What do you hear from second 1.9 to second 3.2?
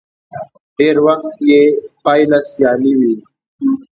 پايله سیالي وي.